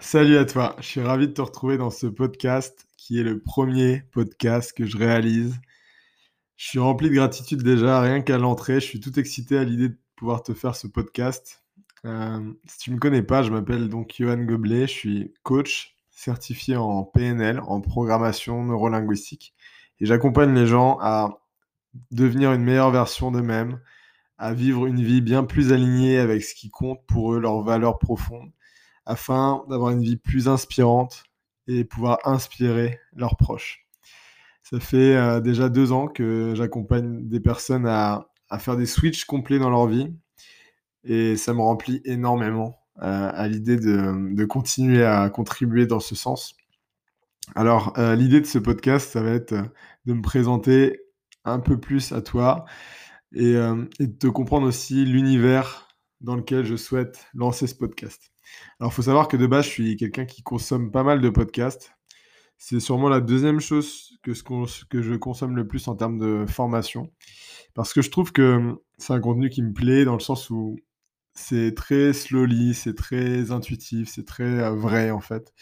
Salut 0.00 0.36
à 0.38 0.44
toi, 0.44 0.74
je 0.80 0.86
suis 0.86 1.00
ravi 1.00 1.28
de 1.28 1.32
te 1.32 1.40
retrouver 1.40 1.78
dans 1.78 1.90
ce 1.90 2.08
podcast 2.08 2.88
qui 2.96 3.20
est 3.20 3.22
le 3.22 3.40
premier 3.40 4.02
podcast 4.10 4.72
que 4.76 4.84
je 4.84 4.98
réalise. 4.98 5.54
Je 6.56 6.66
suis 6.66 6.78
rempli 6.80 7.08
de 7.08 7.14
gratitude 7.14 7.62
déjà, 7.62 8.00
rien 8.00 8.20
qu'à 8.20 8.36
l'entrée, 8.36 8.80
je 8.80 8.86
suis 8.86 8.98
tout 8.98 9.18
excité 9.20 9.56
à 9.56 9.62
l'idée 9.62 9.90
de 9.90 9.98
pouvoir 10.16 10.42
te 10.42 10.52
faire 10.52 10.74
ce 10.74 10.88
podcast. 10.88 11.62
Euh, 12.04 12.40
si 12.66 12.78
tu 12.78 12.90
ne 12.90 12.96
me 12.96 13.00
connais 13.00 13.22
pas, 13.22 13.44
je 13.44 13.52
m'appelle 13.52 13.88
donc 13.88 14.14
Johan 14.18 14.38
Goblet, 14.38 14.88
je 14.88 14.92
suis 14.92 15.34
coach 15.44 15.96
certifié 16.10 16.76
en 16.76 17.04
PNL, 17.04 17.60
en 17.60 17.80
programmation 17.80 18.64
neurolinguistique, 18.64 19.54
et 20.00 20.06
j'accompagne 20.06 20.54
les 20.54 20.66
gens 20.66 20.98
à 21.02 21.40
devenir 22.10 22.52
une 22.52 22.64
meilleure 22.64 22.90
version 22.90 23.30
d'eux-mêmes, 23.30 23.80
à 24.38 24.54
vivre 24.54 24.86
une 24.86 25.02
vie 25.02 25.20
bien 25.20 25.44
plus 25.44 25.72
alignée 25.72 26.18
avec 26.18 26.42
ce 26.42 26.56
qui 26.56 26.68
compte 26.68 27.00
pour 27.06 27.32
eux, 27.32 27.38
leurs 27.38 27.62
valeurs 27.62 28.00
profondes 28.00 28.50
afin 29.06 29.64
d'avoir 29.68 29.90
une 29.90 30.02
vie 30.02 30.16
plus 30.16 30.48
inspirante 30.48 31.24
et 31.66 31.84
pouvoir 31.84 32.18
inspirer 32.24 33.00
leurs 33.14 33.36
proches. 33.36 33.86
Ça 34.62 34.80
fait 34.80 35.16
euh, 35.16 35.40
déjà 35.40 35.68
deux 35.68 35.92
ans 35.92 36.08
que 36.08 36.54
j'accompagne 36.54 37.28
des 37.28 37.40
personnes 37.40 37.86
à, 37.86 38.28
faire 38.58 38.76
des 38.76 38.86
switches 38.86 39.24
complets 39.24 39.58
dans 39.58 39.68
leur 39.68 39.88
vie 39.88 40.14
et 41.02 41.36
ça 41.36 41.52
me 41.52 41.60
remplit 41.60 42.00
énormément 42.04 42.78
euh, 43.02 43.30
à 43.34 43.48
l'idée 43.48 43.76
de, 43.76 44.44
continuer 44.44 45.04
à 45.04 45.28
contribuer 45.28 45.86
dans 45.86 45.98
ce 45.98 46.14
sens. 46.14 46.56
Alors, 47.56 47.92
euh, 47.98 48.14
l'idée 48.14 48.40
de 48.40 48.46
ce 48.46 48.58
podcast, 48.58 49.10
ça 49.10 49.22
va 49.22 49.30
être 49.30 49.54
de 50.06 50.12
me 50.12 50.22
présenter 50.22 51.00
un 51.44 51.58
peu 51.58 51.78
plus 51.78 52.12
à 52.12 52.22
toi 52.22 52.64
et, 53.34 53.54
et 53.98 54.06
de 54.06 54.16
te 54.16 54.28
comprendre 54.28 54.66
aussi 54.68 55.04
l'univers 55.04 55.88
dans 56.20 56.36
lequel 56.36 56.64
je 56.64 56.76
souhaite 56.76 57.26
lancer 57.34 57.66
ce 57.66 57.74
podcast. 57.74 58.33
Alors, 58.80 58.92
il 58.92 58.94
faut 58.94 59.02
savoir 59.02 59.28
que 59.28 59.36
de 59.36 59.46
base, 59.46 59.64
je 59.66 59.70
suis 59.70 59.96
quelqu'un 59.96 60.24
qui 60.24 60.42
consomme 60.42 60.90
pas 60.90 61.02
mal 61.02 61.20
de 61.20 61.30
podcasts. 61.30 61.94
C'est 62.58 62.80
sûrement 62.80 63.08
la 63.08 63.20
deuxième 63.20 63.60
chose 63.60 64.18
que, 64.22 64.32
je 64.32 65.14
consomme 65.16 65.56
le 65.56 65.66
plus 65.66 65.86
en 65.88 65.96
termes 65.96 66.18
de 66.18 66.46
formation. 66.46 67.10
Parce 67.74 67.92
que 67.92 68.02
je 68.02 68.10
trouve 68.10 68.32
que 68.32 68.76
c'est 68.98 69.12
un 69.12 69.20
contenu 69.20 69.50
qui 69.50 69.62
me 69.62 69.72
plaît 69.72 70.04
dans 70.04 70.14
le 70.14 70.20
sens 70.20 70.50
où 70.50 70.76
c'est 71.34 71.74
très 71.74 72.12
slowly, 72.12 72.74
c'est 72.74 72.94
très 72.94 73.50
intuitif, 73.50 74.08
c'est 74.08 74.24
très 74.24 74.44
euh, 74.44 74.70
vrai 74.70 75.10
en 75.10 75.20
fait. 75.20 75.52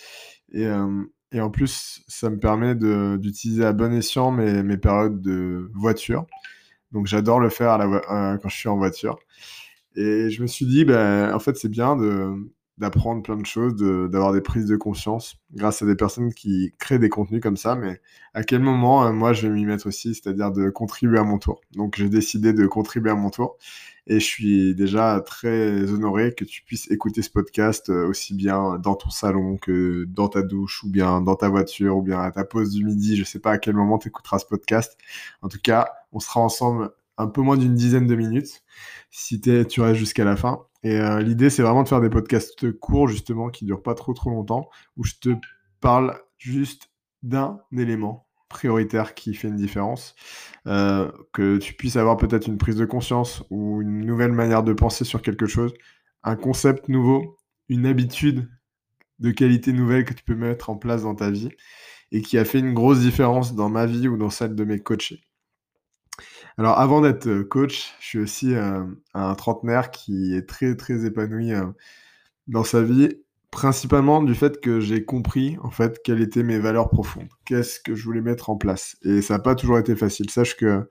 Et, 0.53 0.67
euh, 0.67 1.03
et, 1.33 1.41
en 1.41 1.51
plus, 1.51 2.03
ça 2.09 2.29
me 2.29 2.39
permet 2.39 2.75
d'utiliser 2.75 3.64
à 3.64 3.73
bon 3.73 3.92
escient 3.95 4.31
mes, 4.31 4.77
périodes 4.77 5.23
de 5.23 5.70
voiture. 5.75 6.27
Donc 6.92 7.07
j'adore 7.07 7.41
le 7.41 7.48
faire 7.48 7.81
euh, 7.81 8.37
quand 8.37 8.48
je 8.48 8.57
suis 8.57 8.69
en 8.69 8.77
voiture. 8.77 9.19
Et 9.97 10.31
je 10.31 10.42
me 10.42 10.47
suis 10.47 10.67
dit, 10.67 10.85
ben, 10.85 11.35
en 11.35 11.39
fait, 11.39 11.57
c'est 11.57 11.69
bien 11.69 11.97
de, 11.97 12.35
d'apprendre 12.83 13.23
plein 13.23 13.37
de 13.37 13.47
choses, 13.47 13.77
d'avoir 13.77 14.33
des 14.33 14.41
prises 14.41 14.67
de 14.67 14.77
conscience 14.77 15.37
grâce 15.55 15.83
à 15.83 15.87
des 15.87 15.95
personnes 15.95 16.35
qui 16.35 16.75
créent 16.81 16.99
des 16.99 17.09
contenus 17.09 17.41
comme 17.41 17.57
ça. 17.57 17.77
Mais 17.77 18.01
à 18.35 18.43
quel 18.43 18.61
moment, 18.61 19.07
euh, 19.07 19.13
moi, 19.13 19.33
je 19.33 19.47
vais 19.47 19.55
m'y 19.55 19.65
mettre 19.65 19.87
aussi, 19.87 20.17
c'est-à-dire 20.17 20.51
de 20.51 20.69
contribuer 20.69 21.21
à 21.21 21.23
mon 21.23 21.39
tour. 21.39 21.61
Donc, 21.77 21.95
j'ai 21.97 22.09
décidé 22.09 22.53
de 22.53 22.67
contribuer 22.67 23.13
à 23.13 23.15
mon 23.15 23.31
tour. 23.31 23.57
Et 24.09 24.19
je 24.19 24.25
suis 24.25 24.75
déjà 24.75 25.23
très 25.25 25.93
honoré 25.93 26.35
que 26.35 26.45
tu 26.45 26.65
puisses 26.65 26.91
écouter 26.91 27.23
ce 27.23 27.31
podcast 27.31 27.89
euh, 27.89 28.09
aussi 28.09 28.35
bien 28.35 28.81
dans 28.81 28.97
ton 28.97 29.11
salon 29.11 29.59
que 29.59 30.05
dans 30.09 30.27
ta 30.27 30.43
douche 30.43 30.83
ou 30.83 30.91
bien 30.91 31.21
dans 31.21 31.37
ta 31.37 31.49
voiture 31.49 31.97
ou 31.97 32.03
bien 32.03 32.21
à 32.21 32.33
ta 32.33 32.45
pause 32.45 32.73
du 32.73 32.85
midi. 32.85 33.17
Je 33.17 33.23
sais 33.23 33.39
pas 33.39 33.53
à 33.53 33.59
quel 33.59 33.77
moment 33.77 33.99
tu 33.99 34.09
écouteras 34.09 34.41
ce 34.41 34.47
podcast. 34.47 34.99
En 35.41 35.49
tout 35.49 35.61
cas, 35.63 35.87
on 36.11 36.19
sera 36.19 36.41
ensemble 36.41 36.91
un 37.17 37.29
peu 37.29 37.43
moins 37.43 37.57
d'une 37.57 37.75
dizaine 37.77 38.09
de 38.09 38.17
minutes 38.17 38.65
si 39.13 39.41
tu 39.41 39.81
restes 39.81 40.01
jusqu'à 40.01 40.25
la 40.25 40.35
fin. 40.37 40.67
Et 40.83 40.97
euh, 40.99 41.21
l'idée, 41.21 41.51
c'est 41.51 41.63
vraiment 41.63 41.83
de 41.83 41.89
faire 41.89 42.01
des 42.01 42.11
podcasts 42.11 42.73
courts, 42.73 43.09
justement, 43.09 43.51
qui 43.51 43.65
durent 43.65 43.83
pas 43.83 43.95
trop 43.95 44.13
trop 44.15 44.31
longtemps, 44.31 44.69
où 44.97 45.05
je 45.05 45.15
te 45.21 45.31
parle 45.81 46.19
juste 46.39 46.91
d'un 47.23 47.61
élément 47.77 48.27
prioritaire 48.49 49.15
qui 49.15 49.35
fait 49.35 49.49
une 49.49 49.57
différence, 49.57 50.15
euh, 50.67 51.11
que 51.33 51.57
tu 51.59 51.75
puisses 51.75 51.97
avoir 51.97 52.17
peut-être 52.17 52.47
une 52.48 52.59
prise 52.59 52.77
de 52.77 52.85
conscience 52.85 53.45
ou 53.51 53.81
une 53.81 54.05
nouvelle 54.05 54.33
manière 54.33 54.63
de 54.63 54.73
penser 54.73 55.05
sur 55.05 55.23
quelque 55.23 55.47
chose, 55.47 55.73
un 56.23 56.37
concept 56.37 56.89
nouveau, 56.89 57.39
une 57.69 57.87
habitude 57.87 58.48
de 59.21 59.31
qualité 59.31 59.73
nouvelle 59.73 60.05
que 60.05 60.15
tu 60.15 60.25
peux 60.25 60.35
mettre 60.35 60.69
en 60.71 60.77
place 60.77 61.03
dans 61.03 61.15
ta 61.15 61.31
vie 61.31 61.48
et 62.13 62.23
qui 62.23 62.39
a 62.39 62.45
fait 62.45 62.59
une 62.59 62.75
grosse 62.75 63.01
différence 63.01 63.55
dans 63.55 63.71
ma 63.71 63.87
vie 63.87 64.09
ou 64.09 64.17
dans 64.17 64.31
celle 64.31 64.55
de 64.55 64.65
mes 64.65 64.81
coachés. 64.81 65.23
Alors, 66.62 66.78
avant 66.78 67.00
d'être 67.00 67.27
euh, 67.27 67.42
coach, 67.42 67.92
je 67.98 68.06
suis 68.06 68.18
aussi 68.20 68.55
euh, 68.55 68.84
un 69.14 69.34
trentenaire 69.34 69.90
qui 69.90 70.33
est 70.33 70.48
très, 70.48 70.77
très 70.77 71.05
épanoui 71.05 71.52
euh, 71.52 71.67
dans 72.46 72.62
sa 72.62 72.83
vie, 72.83 73.08
principalement 73.50 74.23
du 74.23 74.36
fait 74.36 74.61
que 74.61 74.78
j'ai 74.78 75.05
compris, 75.05 75.56
en 75.64 75.70
fait, 75.73 76.00
quelles 76.05 76.23
étaient 76.23 76.45
mes 76.45 76.61
valeurs 76.61 76.89
profondes. 76.89 77.27
Qu'est-ce 77.46 77.80
que 77.80 77.96
je 77.96 78.05
voulais 78.05 78.20
mettre 78.20 78.48
en 78.48 78.56
place. 78.56 78.96
Et 79.02 79.23
ça 79.23 79.34
n'a 79.34 79.40
pas 79.40 79.56
toujours 79.56 79.77
été 79.77 79.96
facile. 79.96 80.30
Sache 80.30 80.56
que 80.56 80.89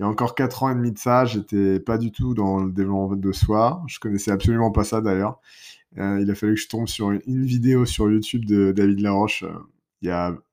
il 0.00 0.02
y 0.02 0.04
a 0.04 0.08
encore 0.08 0.34
4 0.34 0.64
ans 0.64 0.70
et 0.70 0.74
demi 0.74 0.90
de 0.90 0.98
ça, 0.98 1.24
j'étais 1.24 1.78
pas 1.78 1.98
du 1.98 2.10
tout 2.10 2.34
dans 2.34 2.58
le 2.58 2.72
développement 2.72 3.14
de 3.14 3.30
soi. 3.30 3.80
Je 3.86 4.00
connaissais 4.00 4.32
absolument 4.32 4.72
pas 4.72 4.82
ça 4.82 5.00
d'ailleurs. 5.00 5.40
il 5.96 6.28
a 6.28 6.34
fallu 6.34 6.54
que 6.54 6.60
je 6.60 6.68
tombe 6.68 6.88
sur 6.88 7.12
une, 7.12 7.44
vidéo 7.44 7.86
sur 7.86 8.10
YouTube 8.10 8.44
de 8.44 8.72
David 8.72 8.98
Laroche 8.98 9.44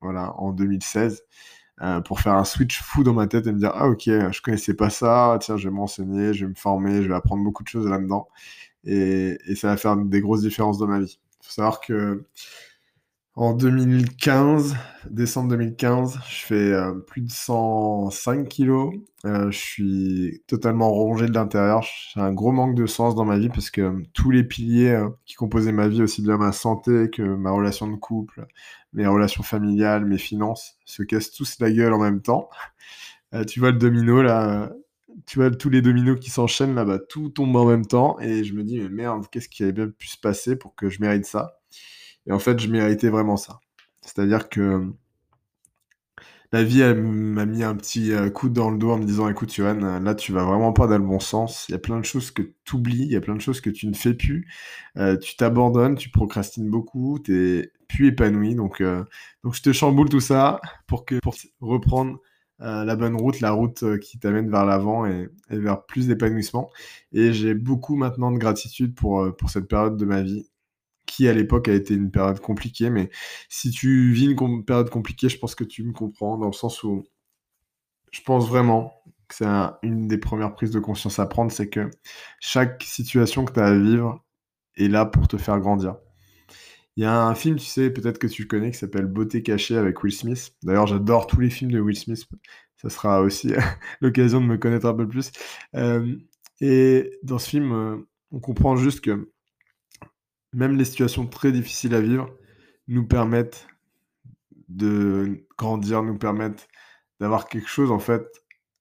en 0.01 0.51
2016. 0.51 1.23
Euh, 1.81 2.01
pour 2.01 2.19
faire 2.19 2.33
un 2.33 2.43
switch 2.43 2.81
fou 2.81 3.03
dans 3.03 3.13
ma 3.13 3.25
tête 3.27 3.47
et 3.47 3.53
me 3.53 3.57
dire 3.59 3.71
ah 3.73 3.87
ok 3.87 4.03
je 4.03 4.41
connaissais 4.41 4.73
pas 4.73 4.89
ça 4.89 5.37
tiens 5.39 5.55
je 5.55 5.69
vais 5.69 5.73
m'enseigner 5.73 6.33
je 6.33 6.43
vais 6.43 6.49
me 6.49 6.55
former 6.55 7.01
je 7.01 7.07
vais 7.07 7.15
apprendre 7.15 7.41
beaucoup 7.41 7.63
de 7.63 7.69
choses 7.69 7.87
là-dedans. 7.87 8.27
Et, 8.85 9.37
et, 9.45 9.55
ça 9.55 9.69
va 9.69 9.77
faire 9.77 9.97
des 9.97 10.21
grosses 10.21 10.41
différences 10.41 10.77
dans 10.77 10.87
ma 10.87 10.99
vie. 10.99 11.19
Faut 11.41 11.51
savoir 11.51 11.81
que 11.81 12.25
en 13.39 13.53
2015, 13.53 14.75
décembre 15.09 15.51
2015, 15.51 16.19
je 16.27 16.45
fais 16.45 16.73
euh, 16.73 16.91
plus 16.91 17.21
de 17.21 17.31
105 17.31 18.49
kilos. 18.49 18.93
Euh, 19.23 19.49
je 19.49 19.57
suis 19.57 20.43
totalement 20.45 20.91
rongé 20.91 21.25
de 21.25 21.33
l'intérieur. 21.33 21.81
J'ai 21.83 22.19
un 22.19 22.33
gros 22.33 22.51
manque 22.51 22.75
de 22.75 22.85
sens 22.85 23.15
dans 23.15 23.23
ma 23.23 23.39
vie 23.39 23.47
parce 23.47 23.69
que 23.69 23.79
euh, 23.79 24.03
tous 24.11 24.29
les 24.29 24.43
piliers 24.43 25.01
qui 25.25 25.35
composaient 25.35 25.71
ma 25.71 25.87
vie, 25.87 26.01
aussi 26.01 26.21
bien 26.21 26.35
ma 26.35 26.51
santé 26.51 27.09
que 27.09 27.21
ma 27.21 27.51
relation 27.51 27.87
de 27.87 27.95
couple, 27.95 28.45
mes 28.91 29.07
relations 29.07 29.41
familiales, 29.41 30.03
mes 30.03 30.17
finances, 30.17 30.77
se 30.83 31.01
cassent 31.01 31.31
tous 31.31 31.59
la 31.61 31.71
gueule 31.71 31.93
en 31.93 31.99
même 31.99 32.21
temps. 32.21 32.49
tu 33.47 33.61
vois 33.61 33.71
le 33.71 33.77
domino 33.77 34.21
là, 34.21 34.69
tu 35.27 35.39
vois 35.39 35.49
tous 35.49 35.69
les 35.69 35.81
dominos 35.81 36.19
qui 36.19 36.29
s'enchaînent 36.29 36.75
là-bas, 36.75 36.99
tout 36.99 37.29
tombe 37.29 37.55
en 37.55 37.65
même 37.65 37.85
temps 37.85 38.19
et 38.19 38.43
je 38.43 38.53
me 38.53 38.65
dis 38.65 38.81
mais 38.81 38.89
merde, 38.89 39.27
qu'est-ce 39.31 39.47
qui 39.47 39.63
avait 39.63 39.71
bien 39.71 39.87
pu 39.87 40.07
se 40.09 40.17
passer 40.19 40.57
pour 40.57 40.75
que 40.75 40.89
je 40.89 40.99
mérite 40.99 41.25
ça? 41.25 41.55
Et 42.29 42.31
en 42.31 42.39
fait, 42.39 42.59
je 42.59 42.69
méritais 42.69 43.09
vraiment 43.09 43.37
ça. 43.37 43.59
C'est-à-dire 44.01 44.49
que 44.49 44.93
la 46.51 46.63
vie, 46.63 46.81
m'a 46.95 47.45
mis 47.45 47.63
un 47.63 47.75
petit 47.75 48.11
euh, 48.11 48.29
coup 48.29 48.49
dans 48.49 48.71
le 48.71 48.77
dos 48.79 48.91
en 48.91 48.97
me 48.97 49.05
disant, 49.05 49.29
écoute, 49.29 49.53
Johan, 49.53 49.99
là, 49.99 50.15
tu 50.15 50.31
vas 50.31 50.43
vraiment 50.45 50.73
pas 50.73 50.87
dans 50.87 50.97
le 50.97 51.03
bon 51.03 51.19
sens. 51.19 51.67
Il 51.69 51.73
y 51.73 51.75
a 51.75 51.79
plein 51.79 51.99
de 51.99 52.05
choses 52.05 52.31
que 52.31 52.41
tu 52.65 52.75
oublies, 52.75 53.03
il 53.03 53.11
y 53.11 53.15
a 53.15 53.21
plein 53.21 53.35
de 53.35 53.41
choses 53.41 53.61
que 53.61 53.69
tu 53.69 53.87
ne 53.87 53.93
fais 53.93 54.15
plus. 54.15 54.47
Euh, 54.97 55.15
tu 55.17 55.35
t'abandonnes, 55.35 55.95
tu 55.95 56.09
procrastines 56.09 56.69
beaucoup, 56.69 57.19
tu 57.23 57.59
es 57.59 57.71
plus 57.87 58.07
épanoui. 58.07 58.55
Donc, 58.55 58.81
euh, 58.81 59.03
donc, 59.43 59.53
je 59.53 59.61
te 59.61 59.71
chamboule 59.73 60.09
tout 60.09 60.19
ça 60.19 60.59
pour, 60.87 61.05
que, 61.05 61.19
pour 61.19 61.35
reprendre 61.61 62.19
la 62.61 62.95
bonne 62.97 63.15
route, 63.15 63.39
la 63.39 63.51
route 63.51 63.99
qui 63.99 64.19
t'amène 64.19 64.51
vers 64.51 64.65
l'avant 64.65 65.05
et, 65.05 65.29
et, 65.49 65.57
vers 65.57 65.85
plus 65.85 66.07
d'épanouissement. 66.07 66.69
Et 67.13 67.31
j'ai 67.31 67.53
beaucoup 67.53 67.95
maintenant 67.95 68.31
de 68.31 68.37
gratitude 68.37 68.95
pour, 68.95 69.33
pour 69.37 69.49
cette 69.49 69.69
période 69.69 69.95
de 69.95 70.05
ma 70.05 70.21
vie 70.21 70.49
qui 71.09 71.27
à 71.27 71.33
l'époque 71.33 71.67
a 71.67 71.73
été 71.73 71.93
une 71.95 72.11
période 72.11 72.39
compliquée. 72.39 72.89
Mais 72.89 73.09
si 73.49 73.71
tu 73.71 74.11
vis 74.13 74.31
une 74.31 74.65
période 74.65 74.89
compliquée, 74.89 75.29
je 75.29 75.37
pense 75.39 75.55
que 75.55 75.63
tu 75.63 75.83
me 75.83 75.91
comprends 75.91 76.37
dans 76.37 76.47
le 76.47 76.53
sens 76.53 76.83
où 76.83 77.03
je 78.11 78.21
pense 78.21 78.47
vraiment 78.47 78.93
que 79.27 79.35
c'est 79.35 79.45
une 79.83 80.07
des 80.07 80.17
premières 80.17 80.53
prises 80.53 80.71
de 80.71 80.79
conscience 80.79 81.19
à 81.19 81.27
prendre, 81.27 81.51
c'est 81.51 81.69
que 81.69 81.89
chaque 82.39 82.83
situation 82.83 83.45
que 83.45 83.53
tu 83.53 83.59
as 83.59 83.65
à 83.65 83.77
vivre 83.77 84.23
est 84.75 84.87
là 84.87 85.05
pour 85.05 85.27
te 85.27 85.37
faire 85.37 85.59
grandir. 85.59 85.97
Il 86.95 87.03
y 87.03 87.05
a 87.05 87.23
un 87.25 87.35
film, 87.35 87.57
tu 87.57 87.65
sais, 87.65 87.91
peut-être 87.91 88.19
que 88.19 88.27
tu 88.27 88.43
le 88.43 88.47
connais, 88.47 88.71
qui 88.71 88.77
s'appelle 88.77 89.05
Beauté 89.05 89.43
cachée 89.43 89.77
avec 89.77 90.03
Will 90.03 90.11
Smith. 90.11 90.55
D'ailleurs, 90.63 90.87
j'adore 90.87 91.27
tous 91.27 91.39
les 91.39 91.49
films 91.49 91.71
de 91.71 91.79
Will 91.79 91.95
Smith. 91.95 92.27
Ça 92.77 92.89
sera 92.89 93.21
aussi 93.21 93.53
l'occasion 94.01 94.41
de 94.41 94.45
me 94.45 94.57
connaître 94.57 94.87
un 94.87 94.95
peu 94.95 95.07
plus. 95.07 95.31
Euh, 95.75 96.15
et 96.59 97.11
dans 97.23 97.39
ce 97.39 97.49
film, 97.49 97.71
euh, 97.71 97.97
on 98.31 98.39
comprend 98.39 98.75
juste 98.75 99.01
que 99.01 99.31
même 100.53 100.77
les 100.77 100.85
situations 100.85 101.27
très 101.27 101.51
difficiles 101.51 101.95
à 101.95 102.01
vivre 102.01 102.29
nous 102.87 103.05
permettent 103.05 103.67
de 104.67 105.45
grandir, 105.57 106.03
nous 106.03 106.17
permettent 106.17 106.67
d'avoir 107.19 107.47
quelque 107.47 107.67
chose 107.67 107.91
en 107.91 107.99
fait 107.99 108.25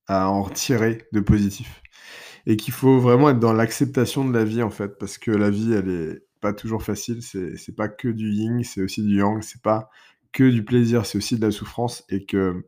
à 0.07 0.31
en 0.31 0.49
tirer 0.49 1.07
de 1.13 1.21
positif. 1.21 1.83
Et 2.47 2.57
qu'il 2.57 2.73
faut 2.73 2.99
vraiment 2.99 3.31
être 3.31 3.41
dans 3.41 3.53
l'acceptation 3.53 4.25
de 4.25 4.33
la 4.33 4.45
vie 4.45 4.63
en 4.63 4.71
fait, 4.71 4.99
parce 4.99 5.19
que 5.19 5.31
la 5.31 5.51
vie 5.51 5.75
elle 5.75 5.91
est 5.91 6.23
pas 6.41 6.53
toujours 6.53 6.83
facile, 6.83 7.23
c'est 7.23 7.77
pas 7.77 7.89
que 7.89 8.09
du 8.09 8.31
yin, 8.31 8.63
c'est 8.65 8.83
aussi 8.83 9.03
du 9.03 9.19
yang, 9.19 9.43
c'est 9.43 9.61
pas 9.61 9.91
que 10.33 10.49
du 10.49 10.65
plaisir, 10.65 11.05
c'est 11.05 11.19
aussi 11.19 11.37
de 11.37 11.45
la 11.45 11.51
souffrance. 11.51 12.05
Et 12.09 12.25
que 12.25 12.65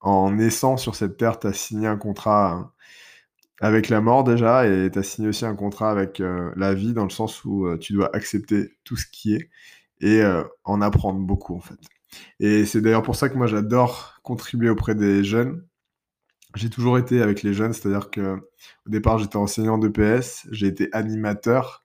en 0.00 0.30
naissant 0.30 0.76
sur 0.76 0.94
cette 0.94 1.16
terre, 1.16 1.38
tu 1.38 1.48
as 1.48 1.52
signé 1.52 1.86
un 1.88 1.96
contrat 1.96 2.72
avec 3.60 3.88
la 3.88 4.00
mort 4.00 4.24
déjà, 4.24 4.66
et 4.66 4.90
tu 4.90 4.98
as 4.98 5.02
signé 5.02 5.28
aussi 5.28 5.44
un 5.44 5.54
contrat 5.54 5.90
avec 5.90 6.20
euh, 6.20 6.50
la 6.56 6.74
vie, 6.74 6.92
dans 6.92 7.04
le 7.04 7.10
sens 7.10 7.44
où 7.44 7.66
euh, 7.66 7.76
tu 7.78 7.92
dois 7.92 8.10
accepter 8.14 8.70
tout 8.84 8.96
ce 8.96 9.06
qui 9.10 9.34
est. 9.34 9.50
et 10.00 10.22
en 10.64 10.80
apprendre 10.80 11.20
beaucoup 11.20 11.56
en 11.56 11.60
fait. 11.60 11.78
Et 12.40 12.64
c'est 12.66 12.80
d'ailleurs 12.80 13.02
pour 13.02 13.16
ça 13.16 13.28
que 13.28 13.36
moi 13.36 13.46
j'adore 13.46 14.20
contribuer 14.22 14.70
auprès 14.70 14.94
des 14.94 15.24
jeunes. 15.24 15.64
J'ai 16.54 16.70
toujours 16.70 16.98
été 16.98 17.20
avec 17.20 17.42
les 17.42 17.52
jeunes, 17.52 17.72
c'est-à-dire 17.72 18.10
que 18.10 18.36
au 18.86 18.90
départ 18.90 19.18
j'étais 19.18 19.36
enseignant 19.36 19.78
de 19.78 19.88
PS, 19.88 20.46
j'ai 20.50 20.66
été 20.66 20.88
animateur 20.92 21.84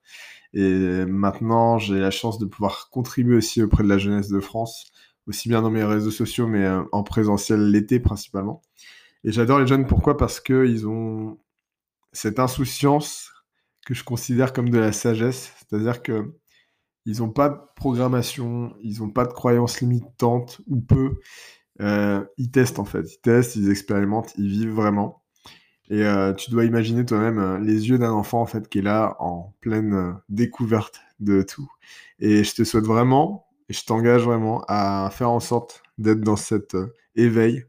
et 0.54 1.04
maintenant 1.06 1.78
j'ai 1.78 1.98
la 1.98 2.10
chance 2.10 2.38
de 2.38 2.46
pouvoir 2.46 2.88
contribuer 2.90 3.36
aussi 3.36 3.62
auprès 3.62 3.82
de 3.82 3.88
la 3.88 3.98
jeunesse 3.98 4.28
de 4.28 4.40
France, 4.40 4.92
aussi 5.26 5.48
bien 5.48 5.60
dans 5.60 5.70
mes 5.70 5.84
réseaux 5.84 6.10
sociaux 6.10 6.46
mais 6.46 6.64
euh, 6.64 6.82
en 6.92 7.02
présentiel 7.02 7.70
l'été 7.70 8.00
principalement. 8.00 8.62
Et 9.24 9.32
j'adore 9.32 9.58
les 9.58 9.66
jeunes 9.66 9.86
pourquoi? 9.86 10.16
Parce 10.16 10.40
qu'ils 10.40 10.86
ont 10.86 11.38
cette 12.14 12.38
insouciance 12.38 13.30
que 13.84 13.92
je 13.92 14.04
considère 14.04 14.52
comme 14.52 14.70
de 14.70 14.78
la 14.78 14.92
sagesse, 14.92 15.52
c'est-à-dire 15.58 16.02
que 16.02 16.34
ils 17.06 17.18
n'ont 17.18 17.30
pas 17.30 17.50
de 17.50 17.58
programmation, 17.76 18.74
ils 18.82 19.00
n'ont 19.00 19.10
pas 19.10 19.26
de 19.26 19.32
croyances 19.32 19.80
limitantes 19.82 20.60
ou 20.66 20.80
peu. 20.80 21.20
Euh, 21.82 22.24
ils 22.38 22.50
testent 22.50 22.78
en 22.78 22.84
fait, 22.86 23.12
ils 23.12 23.20
testent, 23.20 23.56
ils 23.56 23.70
expérimentent, 23.70 24.32
ils 24.38 24.48
vivent 24.48 24.72
vraiment. 24.72 25.22
Et 25.90 26.02
euh, 26.02 26.32
tu 26.32 26.50
dois 26.50 26.64
imaginer 26.64 27.04
toi-même 27.04 27.38
euh, 27.38 27.58
les 27.58 27.90
yeux 27.90 27.98
d'un 27.98 28.12
enfant 28.12 28.40
en 28.40 28.46
fait 28.46 28.68
qui 28.68 28.78
est 28.78 28.82
là 28.82 29.16
en 29.18 29.54
pleine 29.60 30.18
découverte 30.30 31.00
de 31.20 31.42
tout. 31.42 31.70
Et 32.20 32.42
je 32.42 32.54
te 32.54 32.64
souhaite 32.64 32.86
vraiment, 32.86 33.48
et 33.68 33.74
je 33.74 33.84
t'engage 33.84 34.22
vraiment 34.22 34.64
à 34.68 35.10
faire 35.12 35.30
en 35.30 35.40
sorte 35.40 35.82
d'être 35.98 36.20
dans 36.20 36.36
cet 36.36 36.76
éveil 37.16 37.66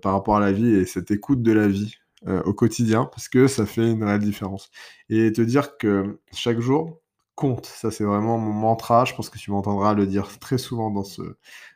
par 0.00 0.12
rapport 0.12 0.36
à 0.36 0.40
la 0.40 0.52
vie 0.52 0.68
et 0.68 0.86
cette 0.86 1.10
écoute 1.10 1.42
de 1.42 1.50
la 1.50 1.66
vie 1.66 1.96
au 2.26 2.52
quotidien 2.54 3.04
parce 3.04 3.28
que 3.28 3.46
ça 3.46 3.66
fait 3.66 3.90
une 3.90 4.02
réelle 4.02 4.20
différence. 4.20 4.70
Et 5.10 5.32
te 5.32 5.42
dire 5.42 5.76
que 5.78 6.18
chaque 6.32 6.60
jour, 6.60 7.00
compte. 7.36 7.66
Ça, 7.66 7.92
c'est 7.92 8.04
vraiment 8.04 8.38
mon 8.38 8.52
mantra. 8.52 9.04
Je 9.04 9.14
pense 9.14 9.30
que 9.30 9.38
tu 9.38 9.52
m'entendras 9.52 9.94
le 9.94 10.06
dire 10.06 10.26
très 10.40 10.58
souvent 10.58 10.90
dans 10.90 11.04
ce 11.04 11.22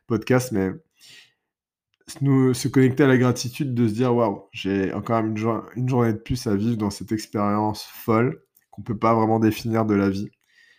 podcast, 0.09 0.51
mais 0.53 0.73
nous, 2.23 2.55
se 2.55 2.67
connecter 2.67 3.05
à 3.05 3.07
la 3.07 3.19
gratitude 3.19 3.75
de 3.75 3.87
se 3.87 3.95
dire 3.95 4.13
waouh, 4.15 4.49
j'ai 4.51 4.93
encore 4.95 5.21
une, 5.21 5.37
une, 5.77 5.89
journée 5.89 6.13
de 6.13 6.19
plus 6.19 6.47
à 6.49 6.57
vivre 6.57 6.77
dans 6.77 6.91
cette 6.91 7.13
expérience 7.13 7.85
folle 7.85 8.43
qu'on 8.73 8.83
peut 8.83 8.99
pas 8.99 9.15
vraiment 9.15 9.39
définir 9.39 9.85
de 9.85 9.95
la 9.95 10.11
vie. 10.11 10.29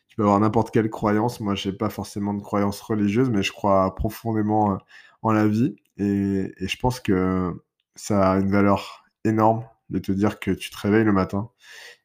Tu 0.07 0.15
peux 0.17 0.23
avoir 0.23 0.39
n'importe 0.41 0.71
quelle 0.71 0.89
croyance. 0.89 1.39
Moi, 1.39 1.55
j'ai 1.55 1.71
pas 1.71 1.89
forcément 1.89 2.33
de 2.33 2.41
croyance 2.41 2.81
religieuse, 2.81 3.29
mais 3.29 3.43
je 3.43 3.53
crois 3.53 3.95
profondément 3.95 4.73
euh, 4.73 4.77
en 5.21 5.31
la 5.31 5.47
vie 5.47 5.75
et 5.97 6.51
je 6.59 6.77
pense 6.77 6.99
que 6.99 7.53
ça 7.95 8.31
a 8.31 8.39
une 8.39 8.51
valeur 8.51 9.00
énorme 9.25 9.65
de 9.89 9.99
te 9.99 10.11
dire 10.11 10.39
que 10.39 10.51
tu 10.51 10.69
te 10.71 10.77
réveilles 10.77 11.03
le 11.03 11.11
matin 11.11 11.49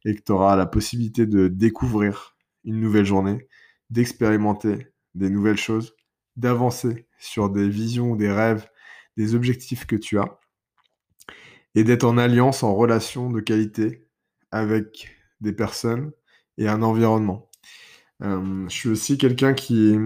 et 0.04 0.14
que 0.14 0.22
tu 0.22 0.32
auras 0.32 0.56
la 0.56 0.66
possibilité 0.66 1.26
de 1.26 1.48
découvrir 1.48 2.36
une 2.64 2.80
nouvelle 2.80 3.04
journée, 3.04 3.48
d'expérimenter 3.90 4.88
des 5.14 5.30
nouvelles 5.30 5.56
choses, 5.56 5.94
d'avancer 6.36 7.06
sur 7.18 7.48
des 7.48 7.68
visions, 7.68 8.16
des 8.16 8.30
rêves, 8.30 8.68
des 9.16 9.34
objectifs 9.34 9.86
que 9.86 9.96
tu 9.96 10.18
as, 10.18 10.38
et 11.74 11.84
d'être 11.84 12.04
en 12.04 12.18
alliance, 12.18 12.62
en 12.62 12.74
relation 12.74 13.30
de 13.30 13.40
qualité 13.40 14.08
avec 14.50 15.16
des 15.40 15.52
personnes 15.52 16.12
et 16.58 16.68
un 16.68 16.82
environnement. 16.82 17.50
Euh, 18.22 18.66
je 18.68 18.74
suis 18.74 18.88
aussi 18.88 19.18
quelqu'un 19.18 19.54
qui 19.54 19.96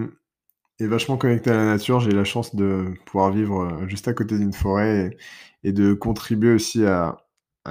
est 0.81 0.87
vachement 0.87 1.17
connecté 1.17 1.51
à 1.51 1.55
la 1.55 1.65
nature. 1.65 1.99
J'ai 1.99 2.11
la 2.11 2.23
chance 2.23 2.55
de 2.55 2.93
pouvoir 3.05 3.31
vivre 3.31 3.61
euh, 3.61 3.87
juste 3.87 4.07
à 4.07 4.13
côté 4.13 4.37
d'une 4.37 4.53
forêt 4.53 5.17
et, 5.63 5.71
de 5.71 5.93
contribuer 5.93 6.53
aussi 6.53 6.85
à, 6.85 7.17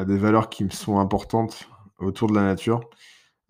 des 0.07 0.17
valeurs 0.17 0.49
qui 0.49 0.65
me 0.65 0.71
sont 0.71 0.99
importantes 0.99 1.69
autour 1.99 2.29
de 2.29 2.35
la 2.35 2.43
nature. 2.43 2.81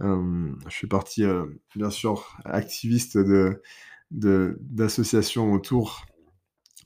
Euh, 0.02 0.50
je 0.66 0.74
suis 0.74 0.86
parti, 0.86 1.24
euh, 1.24 1.46
bien 1.76 1.90
sûr, 1.90 2.36
activiste 2.44 3.18
de, 3.18 3.62
d'associations 4.10 5.52
autour 5.52 6.06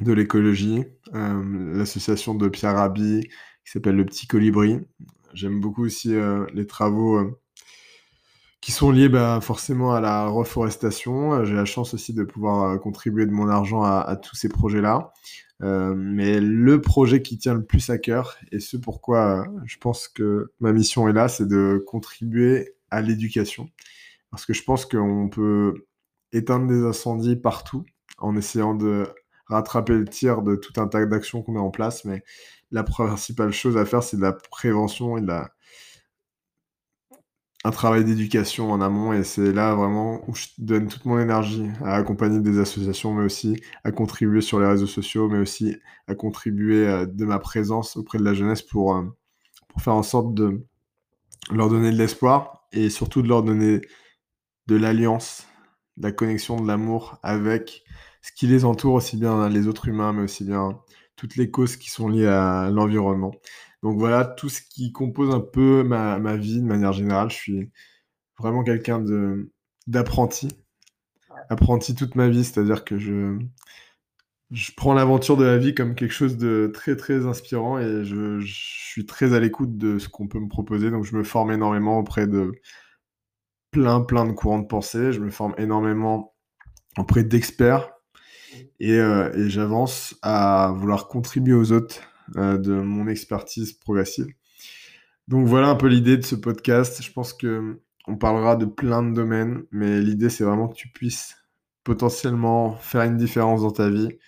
de 0.00 0.12
l'écologie, 0.12 0.84
l'association 1.12 2.34
de 2.34 2.48
Pierre 2.48 2.74
Rabhi 2.74 3.22
qui 3.64 3.70
s'appelle 3.70 3.94
Le 3.94 4.04
Petit 4.04 4.26
Colibri. 4.26 4.80
J'aime 5.32 5.60
beaucoup 5.60 5.84
aussi 5.84 6.14
les 6.52 6.66
travaux 6.66 7.38
qui 8.64 8.72
sont 8.72 8.90
liés 8.90 9.10
bah, 9.10 9.40
forcément 9.42 9.92
à 9.92 10.00
la 10.00 10.26
reforestation. 10.26 11.44
J'ai 11.44 11.52
la 11.52 11.66
chance 11.66 11.92
aussi 11.92 12.14
de 12.14 12.24
pouvoir 12.24 12.80
contribuer 12.80 13.26
de 13.26 13.30
mon 13.30 13.46
argent 13.46 13.82
à, 13.82 13.98
à 14.00 14.16
tous 14.16 14.36
ces 14.36 14.48
projets-là. 14.48 15.12
mais 15.60 16.40
le 16.40 16.80
projet 16.80 17.20
qui 17.20 17.36
tient 17.36 17.52
le 17.52 17.66
plus 17.66 17.90
à 17.90 17.98
cœur, 17.98 18.38
et 18.52 18.60
ce 18.60 18.78
pourquoi 18.78 19.46
je 19.66 19.76
pense 19.76 20.08
que 20.08 20.50
ma 20.60 20.72
mission 20.72 21.06
est 21.08 21.12
là, 21.12 21.28
c'est 21.28 21.46
de 21.46 21.84
contribuer 21.86 22.74
à 22.90 23.02
l'éducation. 23.02 23.68
Parce 24.30 24.46
que 24.46 24.54
je 24.54 24.62
pense 24.62 24.86
qu'on 24.86 25.28
peut 25.28 25.86
éteindre 26.32 26.66
des 26.66 26.84
incendies 26.84 27.36
partout 27.36 27.84
en 28.16 28.34
essayant 28.34 28.74
de 28.74 29.04
rattraper 29.46 29.92
le 29.92 30.06
tir 30.06 30.40
de 30.40 30.56
tout 30.56 30.80
un 30.80 30.88
tas 30.88 31.04
d'actions 31.04 31.42
qu'on 31.42 31.52
met 31.52 31.60
en 31.60 31.70
place. 31.70 32.06
Mais 32.06 32.24
la 32.70 32.82
principale 32.82 33.52
chose 33.52 33.76
à 33.76 33.84
faire, 33.84 34.02
c'est 34.02 34.16
de 34.16 34.22
la 34.22 34.32
prévention 34.32 35.18
et 35.18 35.20
de 35.20 35.26
la... 35.26 35.50
un 37.64 37.70
travail 37.70 38.04
d'éducation 38.04 38.70
en 38.70 38.80
amont. 38.80 39.12
Et 39.12 39.24
c'est 39.24 39.52
là 39.52 39.74
vraiment 39.74 40.20
où 40.28 40.34
je 40.34 40.46
donne 40.58 40.86
toute 40.88 41.06
mon 41.06 41.18
énergie 41.18 41.66
à 41.82 41.94
accompagner 41.94 42.40
des 42.40 42.58
associations, 42.58 43.14
mais 43.14 43.24
aussi 43.24 43.60
à 43.84 43.90
contribuer 43.90 44.42
sur 44.42 44.60
les 44.60 44.66
réseaux 44.66 44.86
sociaux, 44.86 45.28
mais 45.28 45.38
aussi 45.38 45.76
à 46.06 46.14
contribuer 46.14 46.86
euh, 46.86 47.06
de 47.06 47.24
ma 47.24 47.38
présence 47.38 47.96
auprès 47.96 48.18
de 48.18 48.24
la 48.24 48.34
jeunesse 48.34 48.62
pour, 48.62 48.94
euh, 48.94 49.02
pour 49.68 49.82
faire 49.82 49.94
en 49.94 50.02
sorte 50.02 50.34
de 50.34 50.64
leur 51.50 51.68
donner 51.70 51.90
de 51.90 51.96
l'espoir 51.96 52.66
et 52.72 52.90
surtout 52.90 53.22
de 53.22 53.28
leur 53.28 53.42
donner 53.42 53.80
de 54.66 54.76
l'alliance, 54.76 55.46
de 55.96 56.04
la 56.04 56.12
connexion, 56.12 56.60
de 56.60 56.66
l'amour 56.66 57.18
avec 57.22 57.82
ce 58.22 58.32
qui 58.32 58.46
les 58.46 58.64
entoure, 58.64 58.94
aussi 58.94 59.16
bien 59.16 59.48
les 59.48 59.68
autres 59.68 59.88
humains, 59.88 60.12
mais 60.12 60.22
aussi 60.22 60.44
bien 60.44 60.78
toutes 61.16 61.36
les 61.36 61.50
causes 61.50 61.76
qui 61.76 61.90
sont 61.90 62.08
liées 62.08 62.26
à 62.26 62.70
l'environnement. 62.70 63.32
Donc 63.84 63.98
voilà 63.98 64.24
tout 64.24 64.48
ce 64.48 64.62
qui 64.62 64.92
compose 64.92 65.32
un 65.34 65.40
peu 65.40 65.84
ma, 65.84 66.18
ma 66.18 66.36
vie 66.36 66.58
de 66.62 66.66
manière 66.66 66.94
générale. 66.94 67.30
Je 67.30 67.36
suis 67.36 67.70
vraiment 68.38 68.64
quelqu'un 68.64 68.98
de 68.98 69.52
d'apprenti, 69.86 70.48
apprenti 71.50 71.94
toute 71.94 72.14
ma 72.14 72.28
vie, 72.28 72.44
c'est-à-dire 72.44 72.84
que 72.84 72.96
je, 72.96 73.38
je 74.50 74.72
prends 74.74 74.94
l'aventure 74.94 75.36
de 75.36 75.44
la 75.44 75.58
vie 75.58 75.74
comme 75.74 75.94
quelque 75.94 76.14
chose 76.14 76.38
de 76.38 76.70
très 76.72 76.96
très 76.96 77.26
inspirant 77.26 77.78
et 77.78 78.06
je, 78.06 78.40
suis 78.46 79.04
très 79.04 79.34
à 79.34 79.40
l'écoute 79.40 79.76
de 79.76 79.98
ce 79.98 80.08
qu'on 80.08 80.28
peut 80.28 80.40
me 80.40 80.48
proposer. 80.48 80.90
Donc 80.90 81.04
je 81.04 81.14
me 81.14 81.22
forme 81.22 81.52
énormément 81.52 81.98
auprès 81.98 82.26
de 82.26 82.52
plein 83.70 84.00
plein 84.00 84.24
de 84.24 84.32
courants 84.32 84.60
de 84.60 84.66
pensée. 84.66 85.12
Je 85.12 85.20
me 85.20 85.30
forme 85.30 85.54
énormément 85.58 86.34
auprès 86.96 87.22
d'experts 87.22 87.90
et, 88.80 88.98
euh, 88.98 89.30
j'avance 89.48 90.16
à 90.22 90.72
vouloir 90.74 91.08
contribuer 91.08 91.54
aux 91.54 91.72
autres 91.72 92.00
de 92.36 92.72
mon 92.72 93.06
expertise 93.06 93.72
progressive. 93.72 94.26
Donc 95.28 95.46
voilà 95.46 95.68
un 95.68 95.76
peu 95.76 95.88
l'idée 95.88 96.16
de 96.16 96.24
ce 96.24 96.34
podcast. 96.34 97.02
Je 97.02 97.12
pense 97.12 97.32
que 97.32 97.80
on 98.06 98.16
parlera 98.16 98.56
de 98.56 98.66
plein 98.66 99.02
de 99.02 99.14
domaines, 99.14 99.64
mais 99.70 100.00
l'idée 100.00 100.28
c'est 100.28 100.44
vraiment 100.44 100.68
que 100.68 100.76
tu 100.76 100.88
puisses 100.88 101.36
potentiellement 101.84 102.76
faire 102.76 103.02
une 103.02 103.16
différence 103.16 103.62
dans 103.62 103.70
ta 103.70 103.88
vie 103.88 104.18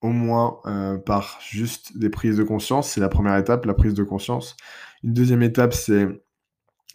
au 0.00 0.10
moins 0.10 0.58
euh, 0.66 0.98
par 0.98 1.38
juste 1.40 1.96
des 1.96 2.10
prises 2.10 2.36
de 2.36 2.42
conscience. 2.42 2.90
C'est 2.90 3.00
la 3.00 3.08
première 3.08 3.36
étape, 3.36 3.64
la 3.64 3.74
prise 3.74 3.94
de 3.94 4.02
conscience. 4.02 4.56
Une 5.04 5.14
deuxième 5.14 5.42
étape, 5.42 5.72
c'est 5.72 6.08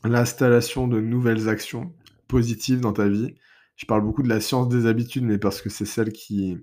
l'installation 0.03 0.87
de 0.87 0.99
nouvelles 0.99 1.49
actions 1.49 1.93
positives 2.27 2.81
dans 2.81 2.93
ta 2.93 3.07
vie. 3.07 3.35
Je 3.77 3.85
parle 3.85 4.01
beaucoup 4.01 4.23
de 4.23 4.29
la 4.29 4.41
science 4.41 4.67
des 4.67 4.85
habitudes, 4.85 5.23
mais 5.23 5.37
parce 5.37 5.61
que 5.61 5.69
c'est 5.69 5.85
celle 5.85 6.11
qui 6.11 6.57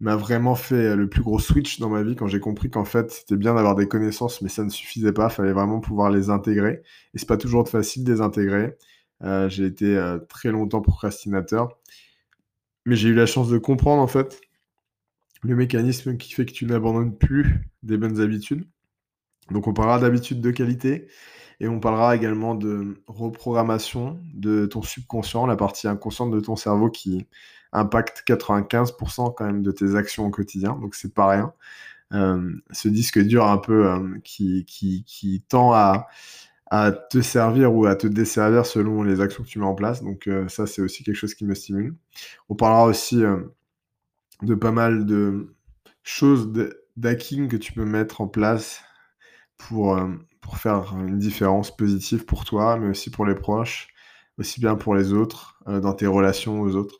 m'a 0.00 0.16
vraiment 0.16 0.54
fait 0.54 0.96
le 0.96 1.08
plus 1.08 1.22
gros 1.22 1.38
switch 1.38 1.78
dans 1.78 1.90
ma 1.90 2.02
vie 2.02 2.16
quand 2.16 2.26
j'ai 2.26 2.40
compris 2.40 2.70
qu'en 2.70 2.86
fait 2.86 3.10
c'était 3.10 3.36
bien 3.36 3.54
d'avoir 3.54 3.74
des 3.74 3.86
connaissances, 3.86 4.40
mais 4.42 4.48
ça 4.48 4.64
ne 4.64 4.70
suffisait 4.70 5.12
pas. 5.12 5.28
Il 5.30 5.34
fallait 5.34 5.52
vraiment 5.52 5.80
pouvoir 5.80 6.10
les 6.10 6.30
intégrer. 6.30 6.82
Et 7.14 7.18
c'est 7.18 7.28
pas 7.28 7.36
toujours 7.36 7.68
facile 7.68 8.04
de 8.04 8.12
les 8.12 8.20
intégrer. 8.20 8.76
Euh, 9.22 9.48
j'ai 9.50 9.66
été 9.66 9.96
euh, 9.96 10.18
très 10.18 10.50
longtemps 10.50 10.80
procrastinateur, 10.80 11.78
mais 12.86 12.96
j'ai 12.96 13.10
eu 13.10 13.14
la 13.14 13.26
chance 13.26 13.50
de 13.50 13.58
comprendre 13.58 14.00
en 14.02 14.06
fait 14.06 14.40
le 15.42 15.54
mécanisme 15.54 16.16
qui 16.16 16.32
fait 16.32 16.46
que 16.46 16.52
tu 16.52 16.66
n'abandonnes 16.66 17.16
plus 17.16 17.60
des 17.82 17.98
bonnes 17.98 18.20
habitudes. 18.20 18.66
Donc 19.50 19.66
on 19.66 19.74
parlera 19.74 19.98
d'habitudes 19.98 20.40
de 20.40 20.50
qualité 20.50 21.08
et 21.60 21.68
on 21.68 21.78
parlera 21.78 22.16
également 22.16 22.54
de 22.54 22.96
reprogrammation 23.06 24.18
de 24.32 24.66
ton 24.66 24.82
subconscient, 24.82 25.46
la 25.46 25.56
partie 25.56 25.88
inconsciente 25.88 26.30
de 26.30 26.40
ton 26.40 26.56
cerveau 26.56 26.90
qui 26.90 27.26
impacte 27.72 28.24
95% 28.26 29.34
quand 29.34 29.44
même 29.44 29.62
de 29.62 29.70
tes 29.70 29.94
actions 29.94 30.26
au 30.26 30.30
quotidien, 30.30 30.72
donc 30.80 30.94
c'est 30.94 31.14
pas 31.14 31.28
rien. 31.28 31.52
Euh, 32.12 32.50
ce 32.72 32.88
disque 32.88 33.20
dur 33.20 33.46
un 33.46 33.58
peu 33.58 33.86
euh, 33.86 34.18
qui, 34.24 34.64
qui, 34.64 35.44
tend 35.48 35.72
à, 35.72 36.08
te 37.10 37.20
servir 37.20 37.74
ou 37.74 37.86
à 37.86 37.96
te 37.96 38.06
desservir 38.06 38.64
selon 38.66 39.02
les 39.02 39.20
actions 39.20 39.42
que 39.42 39.48
tu 39.48 39.58
mets 39.58 39.66
en 39.66 39.74
place. 39.74 40.02
Donc 40.02 40.26
euh, 40.26 40.48
ça, 40.48 40.66
c'est 40.66 40.82
aussi 40.82 41.04
quelque 41.04 41.16
chose 41.16 41.34
qui 41.34 41.44
me 41.44 41.54
stimule. 41.54 41.94
On 42.48 42.54
parlera 42.54 42.86
aussi 42.86 43.22
de 44.42 44.54
pas 44.54 44.72
mal 44.72 45.04
de 45.04 45.54
choses 46.02 46.50
d'hacking 46.96 47.48
que 47.48 47.56
tu 47.56 47.72
peux 47.72 47.84
mettre 47.84 48.20
en 48.20 48.28
place 48.28 48.82
pour, 49.58 50.00
pour 50.40 50.58
faire 50.58 50.96
une 50.98 51.18
différence 51.18 51.76
positive 51.76 52.24
pour 52.24 52.44
toi, 52.44 52.78
mais 52.78 52.88
aussi 52.88 53.10
pour 53.10 53.26
les 53.26 53.34
proches. 53.34 53.88
aussi 54.38 54.60
bien 54.60 54.76
pour 54.76 54.94
les 54.94 55.12
autres, 55.12 55.60
euh, 55.68 55.80
dans 55.80 55.92
tes 55.94 56.06
relations 56.06 56.62
aux 56.62 56.74
autres. 56.76 56.98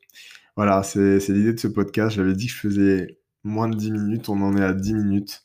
Voilà, 0.56 0.82
c'est 0.82 1.18
l'idée 1.28 1.54
de 1.54 1.61
ce 1.61 1.68
podcast. 1.68 2.16
J'avais 2.16 2.35
dit 2.35 2.47
que 2.49 2.52
je 2.52 2.59
faisais 2.59 3.18
moins 3.44 3.68
de 3.68 3.76
10 3.76 3.92
minutes, 3.92 4.28
on 4.28 4.42
en 4.42 4.56
est 4.56 4.64
à 4.64 4.75
10 4.75 4.94
minutes. 4.94 5.42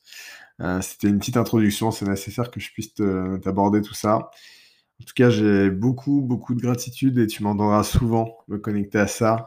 Euh, 0.61 0.81
c'était 0.81 1.07
une 1.09 1.19
petite 1.19 1.37
introduction, 1.37 1.91
c'est 1.91 2.05
nécessaire 2.07 2.51
que 2.51 2.59
je 2.59 2.71
puisse 2.73 2.93
t'aborder 2.95 3.81
tout 3.81 3.93
ça. 3.93 4.15
En 5.01 5.05
tout 5.05 5.13
cas, 5.15 5.29
j'ai 5.29 5.69
beaucoup, 5.71 6.21
beaucoup 6.21 6.55
de 6.55 6.61
gratitude 6.61 7.17
et 7.17 7.27
tu 7.27 7.43
m'entendras 7.43 7.83
souvent 7.83 8.37
me 8.49 8.57
connecter 8.57 8.99
à 8.99 9.07
ça, 9.07 9.45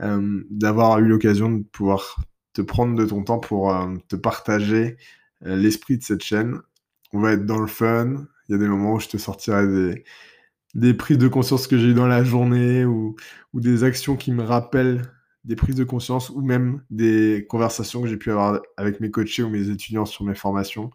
euh, 0.00 0.44
d'avoir 0.50 0.98
eu 1.00 1.06
l'occasion 1.08 1.50
de 1.50 1.62
pouvoir 1.64 2.16
te 2.54 2.62
prendre 2.62 2.96
de 2.96 3.06
ton 3.06 3.24
temps 3.24 3.38
pour 3.38 3.74
te 4.08 4.16
partager 4.16 4.96
l'esprit 5.42 5.98
de 5.98 6.02
cette 6.02 6.22
chaîne. 6.22 6.60
On 7.12 7.20
va 7.20 7.32
être 7.32 7.46
dans 7.46 7.58
le 7.58 7.66
fun. 7.66 8.26
Il 8.48 8.52
y 8.52 8.54
a 8.54 8.58
des 8.58 8.68
moments 8.68 8.94
où 8.94 9.00
je 9.00 9.08
te 9.08 9.16
sortirai 9.16 9.66
des, 9.66 10.04
des 10.74 10.94
prises 10.94 11.18
de 11.18 11.28
conscience 11.28 11.66
que 11.66 11.78
j'ai 11.78 11.88
eues 11.88 11.94
dans 11.94 12.06
la 12.06 12.24
journée 12.24 12.84
ou, 12.84 13.16
ou 13.52 13.60
des 13.60 13.84
actions 13.84 14.16
qui 14.16 14.32
me 14.32 14.42
rappellent 14.42 15.02
des 15.44 15.56
prises 15.56 15.74
de 15.74 15.84
conscience 15.84 16.30
ou 16.30 16.42
même 16.42 16.82
des 16.90 17.46
conversations 17.48 18.02
que 18.02 18.08
j'ai 18.08 18.16
pu 18.16 18.30
avoir 18.30 18.60
avec 18.76 19.00
mes 19.00 19.10
coachés 19.10 19.42
ou 19.42 19.48
mes 19.48 19.70
étudiants 19.70 20.04
sur 20.04 20.24
mes 20.24 20.34
formations. 20.34 20.90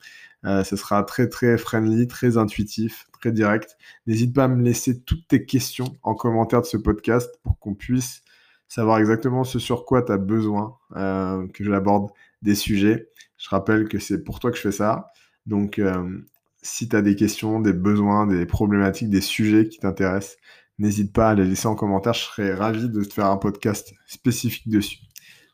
Euh, 0.45 0.63
ce 0.63 0.75
sera 0.75 1.03
très 1.03 1.27
très 1.27 1.57
friendly, 1.57 2.07
très 2.07 2.37
intuitif, 2.37 3.07
très 3.19 3.31
direct. 3.31 3.77
N'hésite 4.05 4.33
pas 4.35 4.43
à 4.43 4.47
me 4.47 4.61
laisser 4.61 5.01
toutes 5.01 5.27
tes 5.27 5.45
questions 5.45 5.97
en 6.03 6.13
commentaire 6.13 6.61
de 6.61 6.67
ce 6.67 6.77
podcast 6.77 7.39
pour 7.43 7.57
qu'on 7.57 7.73
puisse 7.73 8.21
savoir 8.67 8.99
exactement 8.99 9.43
ce 9.43 9.57
sur 9.57 9.85
quoi 9.85 10.03
tu 10.03 10.11
as 10.11 10.17
besoin 10.17 10.77
euh, 10.95 11.47
que 11.47 11.63
je 11.63 11.71
l'aborde 11.71 12.11
des 12.41 12.55
sujets. 12.55 13.09
Je 13.37 13.49
rappelle 13.49 13.87
que 13.87 13.97
c'est 13.97 14.23
pour 14.23 14.39
toi 14.39 14.51
que 14.51 14.57
je 14.57 14.61
fais 14.61 14.71
ça. 14.71 15.07
Donc 15.45 15.79
euh, 15.79 16.19
si 16.61 16.89
tu 16.89 16.95
as 16.95 17.01
des 17.01 17.15
questions, 17.15 17.59
des 17.59 17.73
besoins, 17.73 18.27
des 18.27 18.45
problématiques, 18.45 19.09
des 19.09 19.21
sujets 19.21 19.67
qui 19.67 19.79
t'intéressent, 19.79 20.37
N'hésite 20.77 21.13
pas 21.13 21.29
à 21.29 21.35
les 21.35 21.45
laisser 21.45 21.67
en 21.67 21.75
commentaire, 21.75 22.13
je 22.13 22.23
serais 22.23 22.53
ravi 22.53 22.89
de 22.89 23.03
te 23.03 23.13
faire 23.13 23.27
un 23.27 23.37
podcast 23.37 23.93
spécifique 24.07 24.67
dessus. 24.67 24.99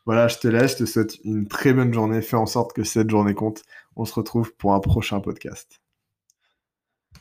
Voilà, 0.04 0.26
je 0.26 0.38
te 0.38 0.48
laisse, 0.48 0.72
je 0.72 0.78
te 0.78 0.84
souhaite 0.84 1.18
une 1.24 1.46
très 1.46 1.72
bonne 1.72 1.94
journée, 1.94 2.22
fais 2.22 2.36
en 2.36 2.46
sorte 2.46 2.72
que 2.72 2.82
cette 2.82 3.08
journée 3.08 3.34
compte. 3.34 3.62
On 3.94 4.04
se 4.04 4.14
retrouve 4.14 4.52
pour 4.56 4.74
un 4.74 4.80
prochain 4.80 5.20
podcast. 5.20 5.81